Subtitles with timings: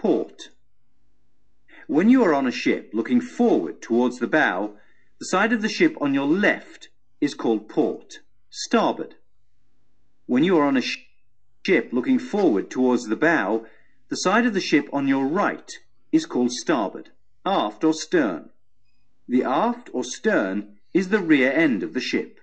[0.00, 0.48] Port.
[1.86, 4.78] When you are on a ship looking forward towards the bow,
[5.18, 6.88] the side of the ship on your left
[7.20, 9.16] is called port, starboard.
[10.24, 11.04] When you are on a sh
[11.66, 13.66] ship looking forward towards the bow,
[14.08, 15.70] the side of the ship on your right
[16.12, 17.10] is called starboard,
[17.44, 18.48] aft or stern.
[19.28, 22.40] The aft or stern is the rear end of the ship.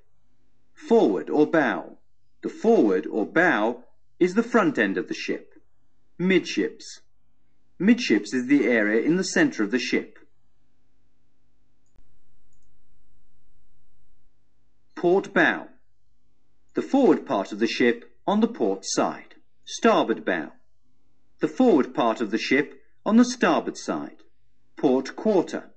[0.76, 1.98] Forward or bow.
[2.44, 3.84] The forward or bow
[4.20, 5.56] is the front end of the ship.
[6.20, 7.02] Midships.
[7.80, 10.18] Midships is the area in the center of the ship.
[14.96, 15.68] Port bow.
[16.74, 19.36] The forward part of the ship on the port side.
[19.64, 20.54] Starboard bow.
[21.40, 24.24] The forward part of the ship on the starboard side.
[24.76, 25.70] Port quarter.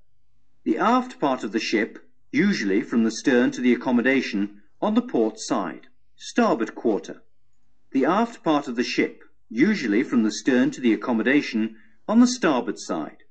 [0.64, 1.98] The aft part of the ship,
[2.32, 5.88] usually from the stern to the accommodation, on the port side.
[6.16, 7.22] Starboard quarter.
[7.92, 11.76] The aft part of the ship, usually from the stern to the accommodation,
[12.10, 13.22] on the starboard side.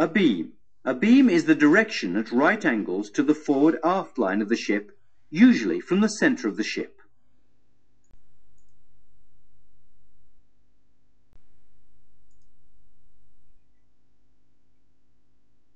[0.00, 0.52] Abeam.
[0.86, 4.56] A beam is the direction at right angles to the forward aft line of the
[4.56, 7.02] ship, usually from the center of the ship.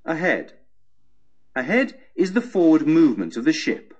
[0.06, 0.54] Ahead.
[1.54, 3.92] Ahead is the forward movement of the ship.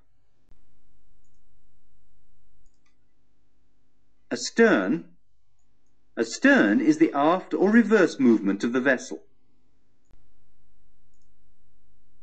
[4.30, 5.15] Astern.
[6.18, 9.22] Astern is the aft or reverse movement of the vessel.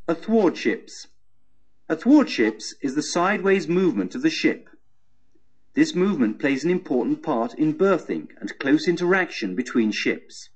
[0.08, 1.06] Athwartships.
[1.88, 4.68] Athwartships is the sideways movement of the ship.
[5.74, 10.48] This movement plays an important part in berthing and close interaction between ships.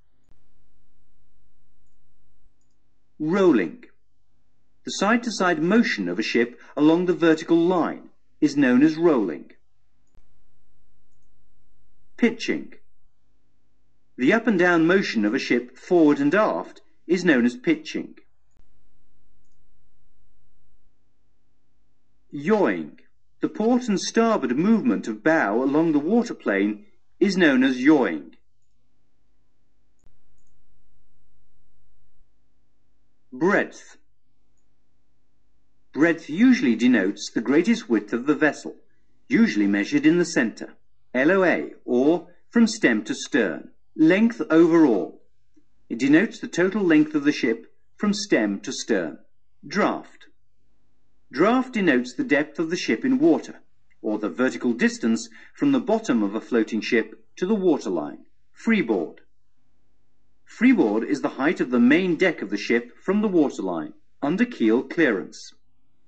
[3.21, 3.85] Rolling.
[4.85, 9.53] The side-to-side motion of a ship along the vertical line is known as rolling.
[12.17, 12.75] Pitching.
[14.19, 18.17] The up and down motion of a ship forward and aft is known as pitching.
[22.33, 22.99] Yawing.
[23.41, 26.87] The port and starboard movement of bow along the waterplane
[27.21, 28.35] is known as yawing.
[33.33, 33.99] Breadth.
[35.93, 38.75] Breadth usually denotes the greatest width of the vessel,
[39.29, 40.75] usually measured in the centre,
[41.15, 43.71] LOA, or from stem to stern.
[44.01, 45.25] Length overall.
[45.89, 49.19] It denotes the total length of the ship from stem to stern.
[49.67, 50.29] Draft.
[51.33, 53.61] Draft denotes the depth of the ship in water,
[54.01, 58.25] or the vertical distance from the bottom of a floating ship to the waterline.
[58.53, 59.23] Freeboard.
[60.45, 63.95] Freeboard is the height of the main deck of the ship from the waterline.
[64.23, 65.55] Under keel clearance.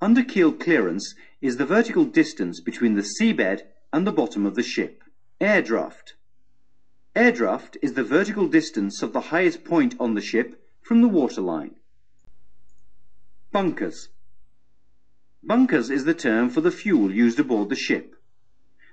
[0.01, 3.63] Under keel clearance is the vertical distance between the seabed
[3.93, 5.03] and the bottom of the ship.
[5.41, 6.15] Air draft.
[7.21, 11.09] Air draft is the vertical distance of the highest point on the ship from the
[11.09, 11.75] waterline.
[13.53, 14.09] Bunkers.
[15.43, 18.17] Bunkers is the term for the fuel used aboard the ship.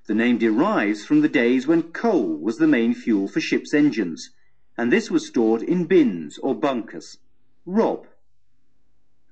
[0.08, 4.32] The name derives from the days when coal was the main fuel for ships' engines,
[4.78, 7.20] and this was stored in bins or bunkers.
[7.66, 8.08] ROB.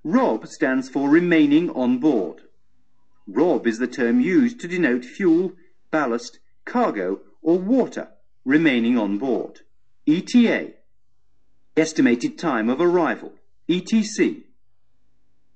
[0.06, 2.44] ROB stands for remaining on board.
[3.28, 5.52] ROB is the term used to denote fuel,
[5.92, 8.08] ballast, cargo, or water
[8.46, 9.60] remaining on board.
[10.08, 10.74] ETA.
[11.76, 13.34] Estimated time of arrival.
[13.68, 14.44] ETC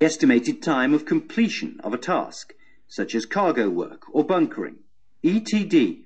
[0.02, 2.54] estimated time of completion of a task,
[2.88, 4.78] such as cargo work or bunkering,
[5.24, 6.04] ETD,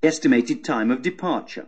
[0.00, 1.66] estimated time of departure,